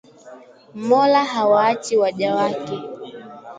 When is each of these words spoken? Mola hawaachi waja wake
Mola 0.75 1.23
hawaachi 1.25 1.97
waja 1.97 2.35
wake 2.35 2.79